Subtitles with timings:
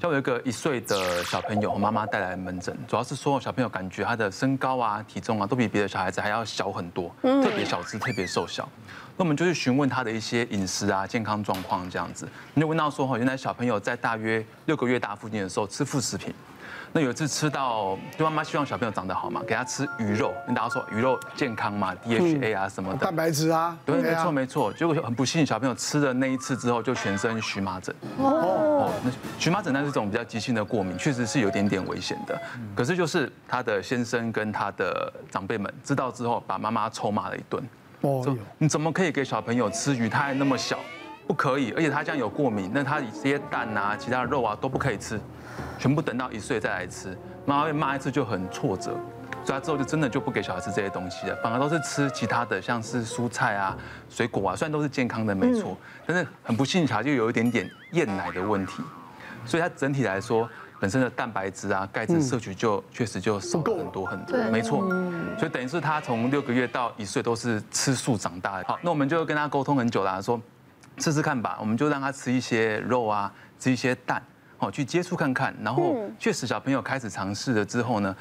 [0.00, 8.68] 像我有一个一岁的小朋友，我妈妈带来门诊，主要是说小朋友感觉他的身高啊、体重啊，都比别的小孩子还要小很多，特别小只，特别瘦小。
[9.16, 12.28] 那我们就去询问他的一些饮食啊、健康状况这样子。
[12.54, 16.32] 你就问到说，哈，原来小朋友在大约六个月大附近的时候吃副食品。
[16.92, 20.32] 那有一次吃到，就妈妈希望小朋友长得好嘛，给他吃鱼肉。
[20.46, 23.76] 跟大家说鱼肉健康嘛，DHA 啊什么的，蛋白质啊。
[23.84, 24.72] 对，没错没错。
[24.72, 27.94] 结果很不幸，小朋友吃了那一次之后，就全身荨麻疹。
[28.18, 28.90] 哦。
[29.04, 32.40] 那荨麻疹那是种比较急性的过敏，确实是有点点危险的。
[32.74, 37.62] 可是就是他的先生跟他的长辈们知道之后，把妈妈臭骂了一顿。
[38.00, 38.36] 哦。
[38.56, 40.08] 你怎么可以给小朋友吃鱼？
[40.08, 40.78] 他还那么小，
[41.28, 41.70] 不可以。
[41.76, 45.20] 而且他这样有过敏，那他这些蛋啊、其他的肉啊都不可以吃。
[45.78, 48.92] 全部等到一岁再来吃，妈妈被骂一次就很挫折，
[49.44, 53.76] 所以他之后就真的就不给小孩吃这些东西了，反而都是吃其他的，像是蔬菜啊、
[54.08, 58.82] 水果啊，虽然都是健康的没错，但是很不幸，小孩就有一点点厌奶的问题，
[59.44, 60.48] 所以他整体来说，
[60.80, 64.80] 本身的蛋白质啊、钙质摄取就确实就少了很多很多，没错，
[65.38, 68.64] 所以等于是他从六个月到一岁都是吃素长大的。
[68.66, 70.40] 好，那我们就跟他沟通很久了，说
[70.98, 74.22] 试试看吧，我们就让他吃一些肉啊，吃一些蛋。
[74.60, 78.12] 哦，去接触看看，然后确实小朋友开始尝试了之后呢，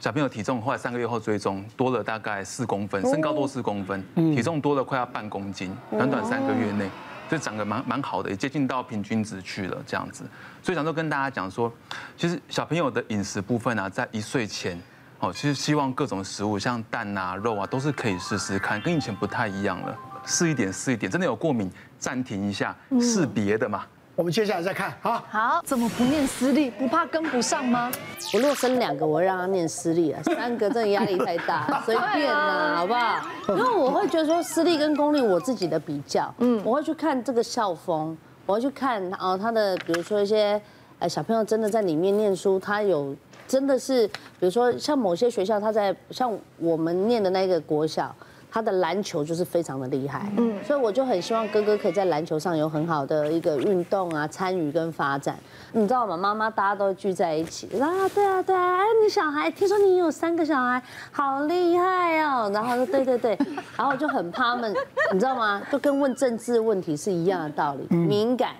[0.00, 6.88] 小朋友体重后来三个月后追踪多了大概四公分，身高多四公分，体重多了快要半公斤，短短三个月内，
[7.28, 10.24] 就长得蛮蛮好的，也接近到平均值去了这样子。
[10.62, 11.70] 所以想说跟大家讲说，
[12.16, 14.80] 其实小朋友的饮食部分啊，在一岁前，
[15.18, 23.84] 哦，其实希望各种食物像蛋啊、肉啊，都是可以试试看，跟以前不太一样了，试一点试一点，真的有过敏暂停一下，试别的嘛。
[24.14, 26.70] 我们接下来再看，好，好，怎么不念私立？
[26.70, 27.90] 不怕跟不上吗？
[28.34, 33.22] 我如果生两个，我会让他念私立啊， 三个真的压力太大，随便啦，好不好？
[33.48, 40.60] 因为我会觉得说私立跟公立，我自己的比较，嗯，我会去看这个校风，我会去看哦他的，比如说一些
[40.98, 43.16] 呃小朋友真的在里面念书，他有
[43.48, 48.14] 真的是，比如说像某些学校，他在像我们念的那个国小。
[48.54, 55.38] 他的篮球就是非常的厉害，嗯，所以我就很希望哥哥可以在篮球上有很好的一个运动啊，参与跟发展。
[55.72, 56.18] 你知道吗？
[56.18, 62.50] 妈妈大家都聚在一起，啊，对啊，对啊，哎，你小孩听说你有三个小孩，好厉害哦。
[62.52, 63.38] 然后说对对对，
[63.74, 64.74] 然后就很怕他们，
[65.14, 65.62] 你知道吗？
[65.72, 68.50] 就跟问政治问题是一样的道理，敏感。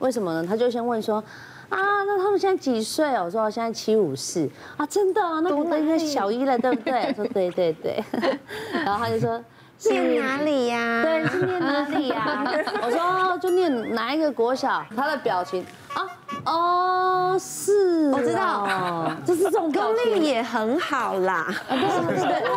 [0.00, 0.44] 为什么呢？
[0.44, 1.22] 他就先问说。
[1.68, 3.24] 啊，那他们现在几岁哦？
[3.26, 7.06] 我说现在七五四啊，真的，那可能应该小一了，对不对？
[7.18, 8.04] 我说对 对对，
[8.72, 9.42] 然后他就说
[9.90, 11.02] 念哪里呀？
[11.02, 12.44] 对，是念哪里呀？
[12.82, 14.84] 我说就念哪一个国小？
[14.96, 16.06] 他的表情啊，
[16.44, 18.66] 哦，是，我知道，
[19.26, 21.46] 就是这种功力也很好啦。
[21.68, 22.48] 对对对，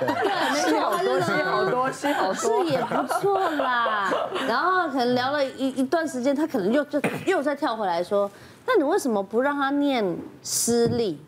[0.00, 0.14] 后
[0.52, 4.12] 面就要补这个，对，好多戏，好多戏，好多，是也不错啦。
[4.48, 8.30] 然后可能聊了一一段时间，他可能又就又再跳回来说，
[8.66, 10.04] 那你为什么不让他念
[10.42, 11.18] 私立？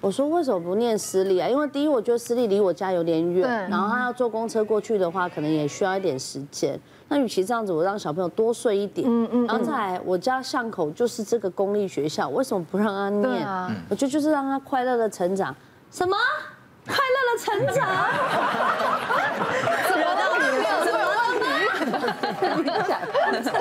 [0.00, 1.48] 我说为什么不念私立啊？
[1.48, 6.78] 因为第一，我觉得私立离我家有点远，然后他要坐公车过去的话，可能也需要一点时间。
[7.08, 13.48] 那与其这样子，我让小朋友多睡一点，嗯嗯，然后再来我家巷口就是这个公立学校，为什么不让他念？
[13.88, 15.54] 我觉得就是让他快乐的成长。
[15.90, 16.14] 什么？
[17.38, 17.86] 成长？
[19.88, 20.64] 怎么到你了？
[20.84, 21.12] 怎么到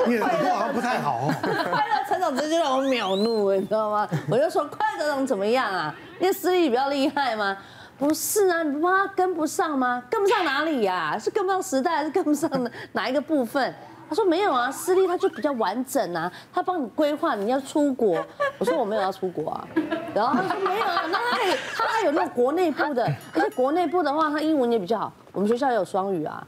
[0.06, 0.16] 你？
[0.16, 1.34] 你耳朵好像不太好哦。
[1.42, 4.08] 快乐成长直接让我秒怒，你知道吗？
[4.30, 5.94] 我就说快乐成长怎么样啊？
[6.20, 7.58] 因为私立比较厉害吗？
[7.98, 10.02] 不是啊，你不怕他跟不上吗？
[10.10, 11.18] 跟不上哪里呀？
[11.20, 12.50] 是跟不上时代，还是跟不上
[12.94, 13.74] 哪一个部分？
[14.10, 18.18] 他说没有啊，私立他就比较完整啊，他帮你规划你要出国。
[18.60, 19.68] 我说我没有要出国啊，
[20.14, 25.12] 然后他说没有啊，那他有，他还有那种国内部的，而且国内部的话，他英文也比较好。
[25.32, 26.46] 我们学校也有双语啊。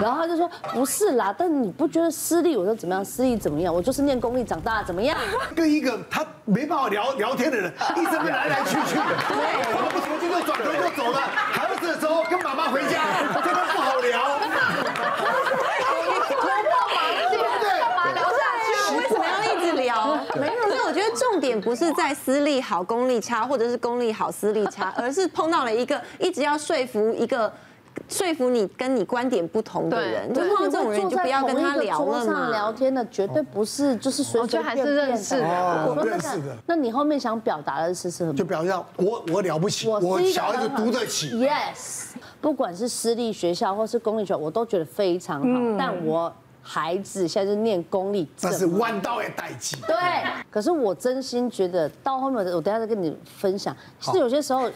[0.00, 2.56] 然后他就说不是啦，但你不觉得私立？
[2.56, 3.04] 我说怎么样？
[3.04, 3.74] 私立怎么样？
[3.74, 5.18] 我就是念公立长大，怎么样？
[5.56, 9.36] 跟一个他没办法聊聊天的人，一直来来去去的， 对，
[9.74, 11.18] 我们不重新就转头就走了。
[11.18, 13.02] 孩子的时候跟妈妈回家，
[13.42, 14.38] 真的不好聊。
[20.40, 27.52] 没有，所以我觉得重点不是在私立好、公立差，或者是公立好、私立差， 而是碰到了一个一直要说服一个
[28.08, 32.50] 说服你跟你观点不同的人，就碰到这种人就不要跟他聊了嘛。
[32.50, 36.56] 聊天的绝对不是就是随随便便的，认识的，认识的。
[36.66, 38.34] 那你后面想表达的是什么？
[38.34, 41.32] 就表示我我了不起，我小孩子读得起。
[41.32, 46.32] Yes，不管是私立学校或是公立学校，我都觉得非常好，但我。
[46.62, 49.76] 孩子现在是念公立，但是弯道也带起。
[49.86, 49.96] 对，
[50.48, 53.76] 可是我真心觉得到后面，我等下再跟你分享。
[53.98, 54.70] 其实有些时候，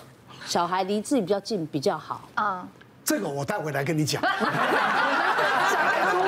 [0.44, 2.66] 小孩离自己比较近比较好啊。
[3.04, 4.20] 这个我待会来跟你讲。
[4.26, 4.28] 小
[5.78, 6.26] 孩出国，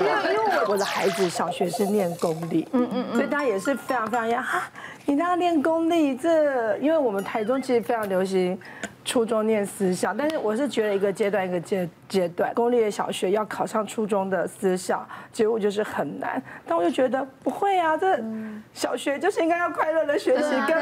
[0.00, 4.62] 因为因为我我的孩子小学是念公立，嗯嗯，所以他也是非常非常要哈，
[5.06, 8.58] 你让他念公立，这因为我们台中其实非常流行。
[9.04, 16.40] 初中念私校，但是我是觉得一个阶段一个阶阶段，公立的小学要考上初中的私校，结果就是很难。
[16.64, 18.22] 但我就觉得不会啊，这
[18.72, 20.76] 小学就是应该要快乐的学习，跟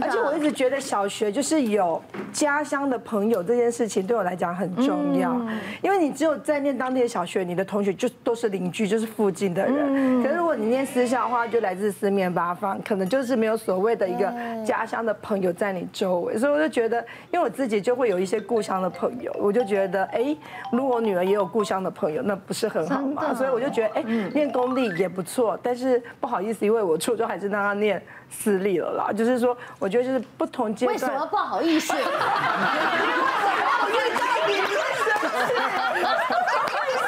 [0.00, 2.02] 而且我一直觉得小学就是有
[2.32, 5.38] 家乡的朋友这件事情对我来讲很重要，
[5.82, 10.22] 因为你只有在念当地的小学，你的同学就都是邻居，就是附近的人。
[10.22, 14.32] 可是如果你念私校的话，就来自四面八方，可能就是没有所谓的一个
[14.64, 16.98] 家乡的朋友在你周围，所以我就觉得，
[17.30, 17.65] 因为我自己。
[17.66, 20.36] 自己就会有一些故乡的朋友，我就觉得，哎，
[20.70, 23.34] 如果我女儿也有故乡的朋友，那不是很好吗？
[23.34, 29.12] 所以我就觉得，哎，念公立也不错，但是不好意思，因为我初中还是让她念私立了啦。
[29.12, 30.94] 就是说，我觉得就是不同阶段。
[30.94, 31.92] 为什么不好意思？
[31.98, 32.00] 为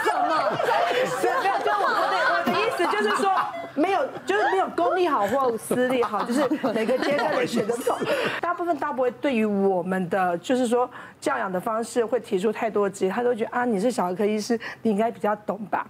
[0.03, 0.51] 什么？
[0.91, 1.39] 为什么？
[1.41, 3.31] 没有，就我的我的意思就是说。
[3.79, 6.43] 没有，就是没有公立好或私立好，就是
[6.75, 7.97] 每个阶段的选择。
[8.41, 10.89] 大部分大部分对于我们的就是说
[11.21, 15.87] 教养的方式会提出太多质疑，他都觉得啊，你是小儿科医师，你应该比较懂吧？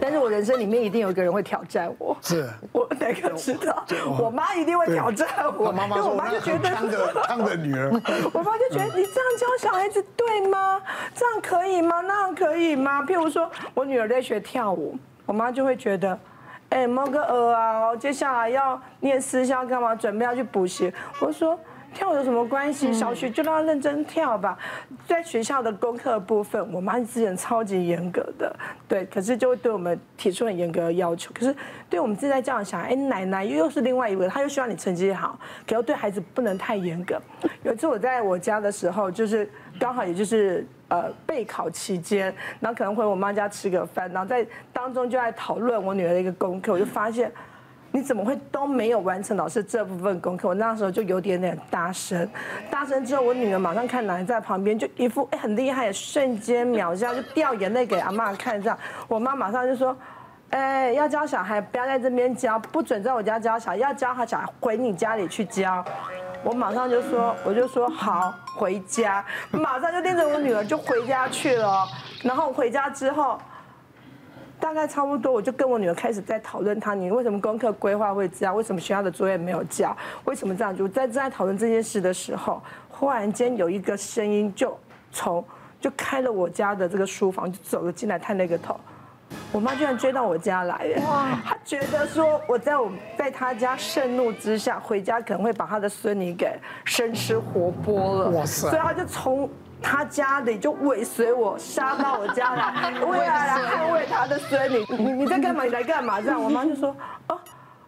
[0.00, 3.84] 但是我人生里面一定有一个人会挑战我，是我哪个知道？
[4.18, 5.28] 我妈一定会挑战
[5.58, 7.90] 我，因为我妈就觉得他的 他的女儿，
[8.32, 10.80] 我妈就觉得你这样教小孩子对吗？
[11.14, 12.00] 这样可以吗？
[12.00, 13.02] 那样可以吗？
[13.02, 14.96] 譬如说我女儿在学跳舞，
[15.26, 16.18] 我妈就会觉得。
[16.68, 17.96] 哎，猫个鹅啊！
[17.96, 19.94] 接下来要念私校干嘛？
[19.94, 20.92] 准备要去补习。
[21.20, 21.58] 我说
[21.94, 22.92] 跳有什么关系？
[22.92, 24.58] 小学就让他认真跳吧。
[25.06, 28.54] 在学校的功课部分，我妈之前超级严格的，
[28.88, 31.30] 对，可是就会对我们提出很严格的要求。
[31.32, 31.54] 可是
[31.88, 37.16] 对我们自己在教养小孩，哎，奶奶又是另外一位，她又希望你成绩好，可又对孩子不能太严格。
[37.62, 39.48] 有一次我在我家的时候，就是
[39.78, 40.66] 刚好也就是。
[40.88, 47.32] 呃，备考期间，然后可能回我妈家吃个饭，然后在当中就在讨论我女儿的一个功课，我就发现，
[47.90, 50.46] 你怎么会都没有完成老师这部分功课？
[50.46, 52.28] 我那时候就有点点大声，
[52.70, 58.78] 大声之后，我女儿马上看奶奶在旁边，就一副哎很厉害，瞬间秒杀，就掉眼泪给阿妈看，这样，
[59.08, 59.96] 我妈马上就说，
[60.50, 65.84] 哎，要教小孩不要在这边教，不准在我家教小孩，要教他小孩回你家里去教。
[66.46, 71.84] 我马上就说，我就说好，回家，马上就拎着我女儿就回家去了。
[72.22, 73.36] 然后回家之后，
[74.60, 78.54] 大概差不多，我就跟我女儿开始在讨论她，你为什么功课规划会这样？
[78.54, 79.94] 为什么学校的作业没有交？
[80.24, 80.74] 为什么这样？
[80.76, 84.78] 就在正在讨论这件事的时候，忽然间有一个声音就
[85.10, 85.44] 从
[85.80, 88.78] 就开了我家的这个书房，就走了进来，探那个头。
[89.52, 91.38] 我妈居然追到我家来哇！
[91.44, 98.68] 她觉得说我在我在她家盛怒之下回家可能会把她的孙女给生吃活剥了，哇塞！
[98.68, 99.48] 所以她就从
[99.80, 104.84] 她家里就尾随我杀到我家来， 为了来捍卫她的孙女。
[104.90, 105.64] 你你在干嘛？
[105.64, 106.20] 你来干嘛？
[106.20, 106.94] 这样我妈就说
[107.28, 107.38] 哦。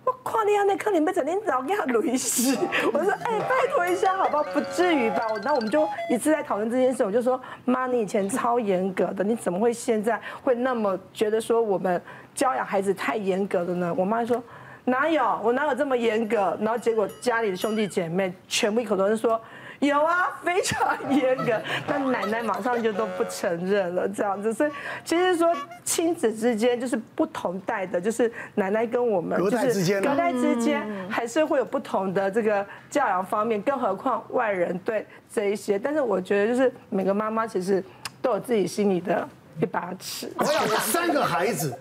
[0.08, 2.56] 我看你那课里面整天早给他累死，
[2.93, 4.43] 我说哎，拜托一下好不好？
[4.43, 5.26] 不至于吧？
[5.44, 12.00] 那我们就一次在讨论这件事，我就说妈，你以前超严格的，你怎么会现在会那么觉得说我们
[12.34, 13.94] 教养孩子太严格了呢？
[13.96, 14.43] 我妈说
[14.84, 16.56] 哪有，我哪有这么严格？
[16.61, 19.40] 然后结果家里的兄弟姐妹全部一口都是说。
[19.80, 24.52] 有啊，非常严格， 但奶奶马上就都不承认了，这样子。
[24.52, 24.70] 所以
[25.04, 25.54] 其实说
[25.84, 35.78] 亲子之间就是不同代的，就是奶奶跟我们就是隔代之间还是会有不同的这个教养方面，更何况外人对这一些。
[35.78, 37.82] 但是我觉得就是每个妈妈其实
[38.20, 39.28] 都有自己心里的
[39.61, 40.28] 一把尺。
[40.38, 41.73] 我有三个孩子，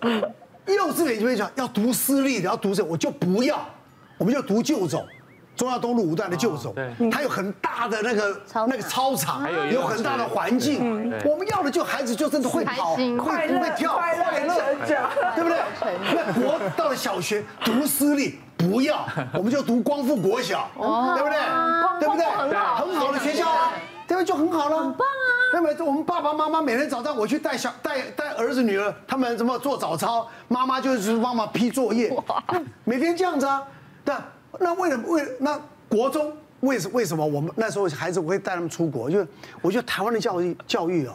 [0.67, 3.67] 幼稚园就会讲要读私立的，要读这，我就不要，
[4.19, 5.03] 我们就读旧种。
[5.57, 6.73] 中央东路五段的旧种，
[7.11, 11.11] 它有很大的那个那个操场，有很大的环境。
[11.25, 15.57] 我们要的就孩子就真的会跑，会会跳，快乐成长，对不对？
[16.13, 21.37] 那国到了小学读私立不要， 我们就读光复国小，对不对？
[21.99, 22.25] 对不对？
[22.75, 23.73] 很好的学校啊，
[24.07, 24.25] 对不对？
[24.25, 25.27] 就很好了，很棒啊。
[25.53, 32.13] 那么我们爸爸妈妈每天早上我去带小带带儿子女儿，他们怎么做早操，妈妈就是帮忙批作业，
[32.83, 33.63] 每天这样子啊，
[34.05, 34.13] 对。
[34.59, 35.59] 那为了为那
[35.89, 39.09] 国中为什为什么我们那时候孩子我会带他们出国？
[39.09, 39.25] 就
[39.61, 41.13] 我觉得台湾的教育教育啊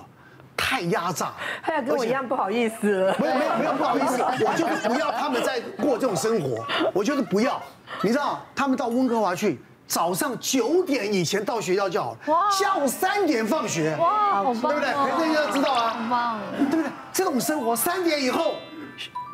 [0.56, 1.32] 太压榨，
[1.62, 3.16] 他要跟我一样不好意思了。
[3.18, 7.60] 没有没有没有不好意思，我就是不要他们再过这种生活，我就是不要。
[8.02, 14.94] 你知道他们到温哥华去，早上九点以前到学校就好了，下午三点放学，哇，对不对？
[15.04, 16.90] 每个人都知道啊，对不对？
[17.12, 18.54] 这种生活三点以后。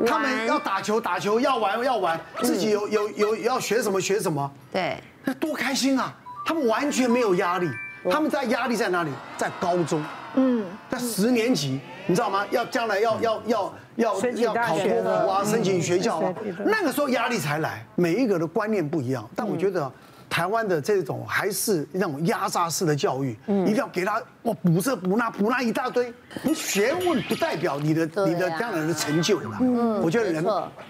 [0.06, 6.14] 他们要打球，打球要玩要玩，自己有有有要学什么学什么，对，那多开心啊！
[6.44, 7.68] 他们完全没有压力，
[8.10, 9.10] 他们在压力在哪里？
[9.36, 10.02] 在高中，
[10.34, 12.46] 嗯，在十年级，你知道吗？
[12.50, 17.84] 要将来要要要要要考托福啊，申请学校啊，那个时候压力才来。
[17.96, 19.90] 每一个的观念不一样，但我觉得。
[20.28, 26.12] 台湾的这种还是那种压榨式的教育，一定要给他我补这补那补那一大堆。
[26.42, 29.58] 你学问不代表你的你的将来的成就嘛。
[29.60, 30.44] 嗯，我觉得人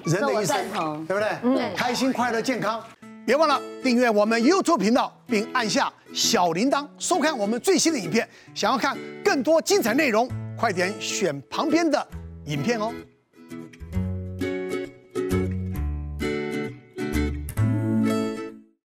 [0.05, 1.57] 人的一生，对不对？
[1.57, 2.83] 对，开心快乐健康。
[3.25, 8.27] 别忘了订阅我们 YouTube 频道，并按下小铃铛，收看我们最新的影片。
[8.55, 10.27] 想要看更多精彩内容，
[10.57, 12.07] 快点选旁边的
[12.47, 12.91] 影片哦。